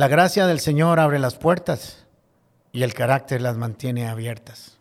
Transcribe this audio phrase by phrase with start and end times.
[0.00, 2.06] La gracia del Señor abre las puertas
[2.72, 4.78] y el carácter las mantiene abiertas.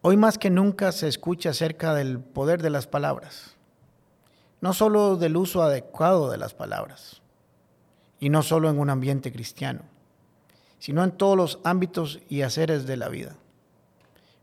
[0.00, 3.56] Hoy más que nunca se escucha acerca del poder de las palabras,
[4.62, 7.20] no solo del uso adecuado de las palabras,
[8.18, 9.82] y no solo en un ambiente cristiano,
[10.78, 13.36] sino en todos los ámbitos y haceres de la vida.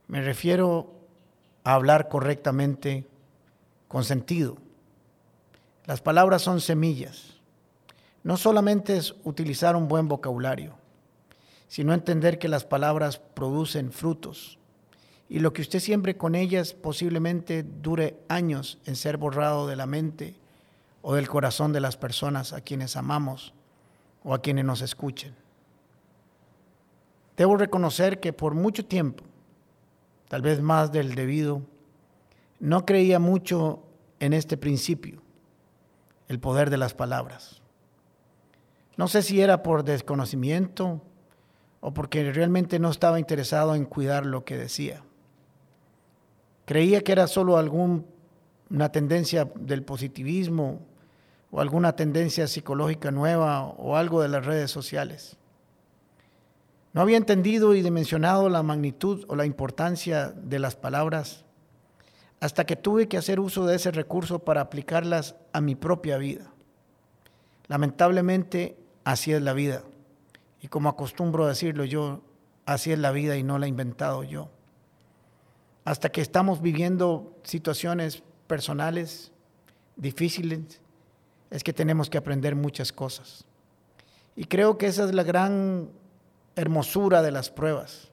[0.05, 0.94] Me refiero
[1.63, 3.08] a hablar correctamente,
[3.88, 4.55] con sentido.
[5.85, 7.37] Las palabras son semillas
[8.27, 10.76] no solamente es utilizar un buen vocabulario,
[11.70, 14.59] sino entender que las palabras producen frutos
[15.30, 19.85] y lo que usted siembre con ellas posiblemente dure años en ser borrado de la
[19.85, 20.35] mente
[21.02, 23.54] o del corazón de las personas a quienes amamos
[24.26, 25.34] o a quienes nos escuchen.
[27.38, 29.23] Debo reconocer que por mucho tiempo,
[30.27, 31.62] tal vez más del debido,
[32.59, 33.84] no creía mucho
[34.20, 35.21] en este principio,
[36.27, 37.62] el poder de las palabras.
[38.98, 41.01] No sé si era por desconocimiento
[41.79, 45.04] o porque realmente no estaba interesado en cuidar lo que decía.
[46.65, 50.81] Creía que era solo alguna tendencia del positivismo
[51.51, 55.37] o alguna tendencia psicológica nueva o algo de las redes sociales.
[56.93, 61.45] No había entendido y dimensionado la magnitud o la importancia de las palabras
[62.39, 66.51] hasta que tuve que hacer uso de ese recurso para aplicarlas a mi propia vida.
[67.67, 68.78] Lamentablemente,
[69.08, 69.84] así es la vida.
[70.59, 72.22] Y como acostumbro a decirlo yo,
[72.66, 74.50] así es la vida y no la he inventado yo.
[75.86, 79.31] Hasta que estamos viviendo situaciones personales
[79.96, 80.81] difíciles,
[81.50, 83.46] es que tenemos que aprender muchas cosas.
[84.35, 85.90] Y creo que esa es la gran
[86.58, 88.12] hermosura de las pruebas,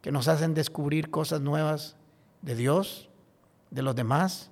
[0.00, 1.94] que nos hacen descubrir cosas nuevas
[2.40, 3.10] de Dios,
[3.70, 4.50] de los demás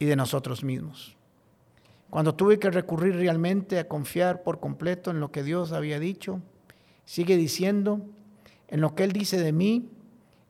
[0.00, 1.16] y de nosotros mismos.
[2.10, 6.40] Cuando tuve que recurrir realmente a confiar por completo en lo que Dios había dicho,
[7.04, 8.00] sigue diciendo,
[8.68, 9.88] en lo que Él dice de mí,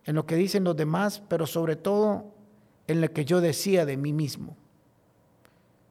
[0.07, 2.25] en lo que dicen los demás, pero sobre todo
[2.87, 4.57] en lo que yo decía de mí mismo.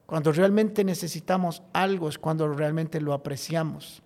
[0.08, 4.02] Cuando realmente necesitamos algo es cuando realmente lo apreciamos.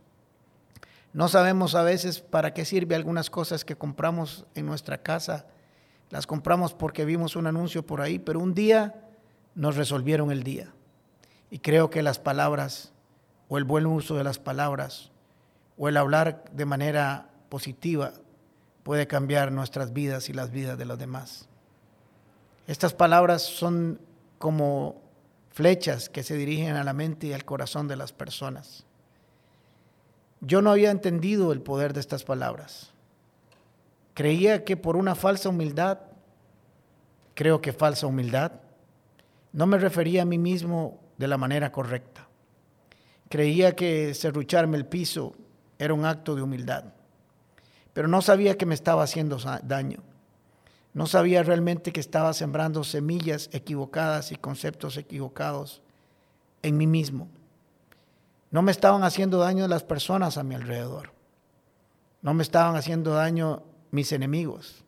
[1.13, 5.45] No sabemos a veces para qué sirve algunas cosas que compramos en nuestra casa.
[6.09, 8.95] Las compramos porque vimos un anuncio por ahí, pero un día
[9.55, 10.73] nos resolvieron el día.
[11.53, 12.91] Y creo que las palabras
[13.47, 15.11] o el buen uso de las palabras
[15.77, 18.13] o el hablar de manera positiva
[18.81, 21.47] puede cambiar nuestras vidas y las vidas de los demás.
[22.65, 23.99] Estas palabras son
[24.39, 24.99] como
[25.51, 28.87] flechas que se dirigen a la mente y al corazón de las personas.
[30.41, 32.89] Yo no había entendido el poder de estas palabras.
[34.15, 35.99] Creía que por una falsa humildad,
[37.35, 38.53] creo que falsa humildad,
[39.51, 42.27] no me refería a mí mismo de la manera correcta.
[43.29, 45.33] Creía que serrucharme el piso
[45.79, 46.85] era un acto de humildad,
[47.93, 49.99] pero no sabía que me estaba haciendo daño.
[50.93, 55.81] No sabía realmente que estaba sembrando semillas equivocadas y conceptos equivocados
[56.61, 57.27] en mí mismo.
[58.51, 61.11] No me estaban haciendo daño las personas a mi alrededor.
[62.21, 64.83] No me estaban haciendo daño mis enemigos.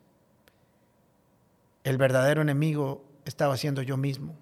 [1.82, 4.36] El verdadero enemigo estaba siendo yo mismo.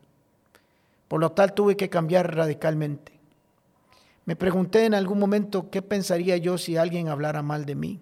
[1.15, 3.13] Por lo tal tuve que cambiar radicalmente.
[4.25, 8.01] Me pregunté en algún momento qué pensaría yo si alguien hablara mal de mí.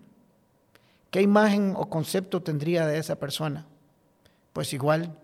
[1.10, 3.66] ¿Qué imagen o concepto tendría de esa persona?
[4.54, 5.14] Pues igual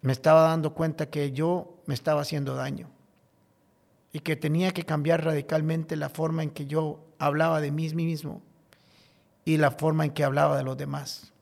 [0.00, 2.88] me estaba dando cuenta que yo me estaba haciendo daño
[4.10, 8.40] y que tenía que cambiar radicalmente la forma en que yo hablaba de mí mismo
[9.44, 11.34] y la forma en que hablaba de los demás.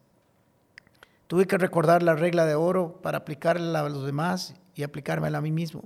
[1.26, 5.40] Tuve que recordar la regla de oro para aplicarla a los demás y aplicármela a
[5.40, 5.82] mí mismo.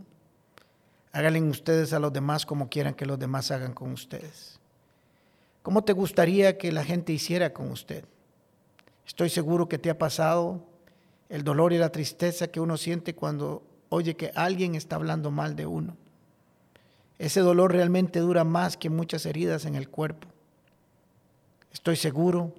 [1.12, 4.60] Háganle ustedes a los demás como quieran que los demás hagan con ustedes.
[5.62, 8.04] ¿Cómo te gustaría que la gente hiciera con usted?
[9.06, 10.62] Estoy seguro que te ha pasado
[11.28, 15.56] el dolor y la tristeza que uno siente cuando oye que alguien está hablando mal
[15.56, 15.96] de uno.
[17.18, 20.28] Ese dolor realmente dura más que muchas heridas en el cuerpo.
[21.72, 22.54] Estoy seguro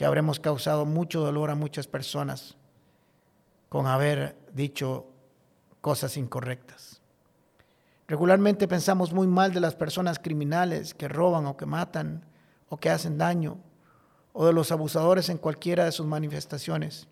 [0.00, 2.56] que habremos causado mucho dolor a muchas personas
[3.68, 5.04] con haber dicho
[5.82, 7.02] cosas incorrectas.
[8.08, 12.24] Regularmente pensamos muy mal de las personas criminales que roban o que matan
[12.70, 13.58] o que hacen daño
[14.32, 17.06] o de los abusadores en cualquiera de sus manifestaciones,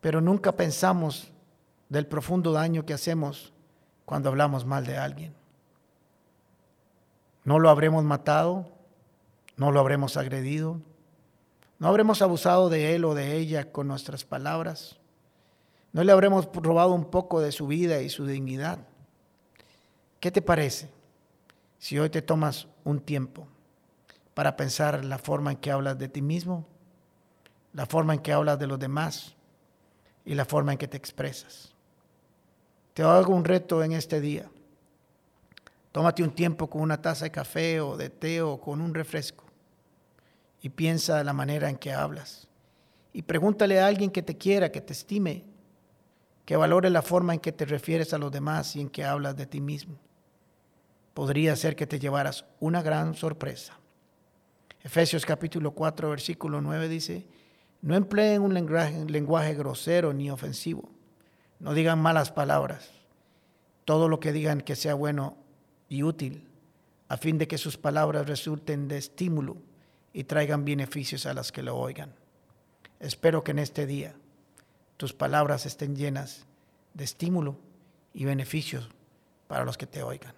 [0.00, 1.30] pero nunca pensamos
[1.90, 3.52] del profundo daño que hacemos
[4.06, 5.34] cuando hablamos mal de alguien.
[7.44, 8.72] No lo habremos matado,
[9.58, 10.80] no lo habremos agredido,
[11.80, 15.00] ¿No habremos abusado de él o de ella con nuestras palabras?
[15.92, 18.78] ¿No le habremos robado un poco de su vida y su dignidad?
[20.20, 20.88] ¿Qué te parece?
[21.80, 23.48] si hoy te tomas un tiempo
[24.34, 26.66] para pensar la forma en que hablas de ti mismo,
[27.72, 29.34] la forma en que hablas de los demás
[30.26, 31.74] y la forma en que te expresas.
[32.92, 34.50] Te hago un reto en este día.
[35.90, 39.49] Tómate un tiempo con una taza de café o de té o con un refresco
[40.60, 42.48] y piensa de la manera en que hablas.
[43.12, 45.44] Y pregúntale a alguien que te quiera, que te estime,
[46.44, 49.36] que valore la forma en que te refieres a los demás y en que hablas
[49.36, 49.98] de ti mismo
[51.14, 53.78] podría ser que te llevaras una gran sorpresa.
[54.82, 57.26] Efesios capítulo 4, versículo 9 dice,
[57.82, 60.88] no empleen un lenguaje, lenguaje grosero ni ofensivo,
[61.58, 62.90] no digan malas palabras,
[63.84, 65.36] todo lo que digan que sea bueno
[65.88, 66.48] y útil,
[67.08, 69.58] a fin de que sus palabras resulten de estímulo
[70.12, 72.14] y traigan beneficios a las que lo oigan.
[72.98, 74.14] Espero que en este día
[74.96, 76.46] tus palabras estén llenas
[76.94, 77.56] de estímulo
[78.12, 78.88] y beneficios
[79.46, 80.34] para los que te oigan.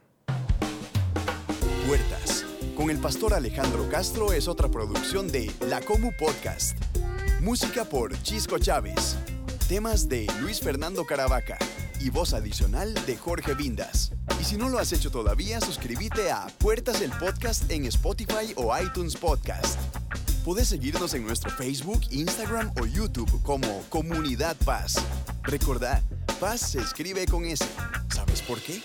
[1.86, 2.44] Puertas
[2.76, 6.76] con el pastor Alejandro Castro es otra producción de La Comu Podcast.
[7.40, 9.16] Música por Chisco Chávez.
[9.68, 11.58] Temas de Luis Fernando Caravaca
[12.02, 14.12] y voz adicional de Jorge Vindas.
[14.40, 18.76] Y si no lo has hecho todavía, suscríbete a Puertas el Podcast en Spotify o
[18.76, 19.78] iTunes Podcast.
[20.44, 24.96] Puedes seguirnos en nuestro Facebook, Instagram o YouTube como Comunidad Paz.
[25.44, 26.02] Recordad,
[26.40, 27.64] Paz se escribe con S.
[28.08, 28.82] ¿Sabes por qué?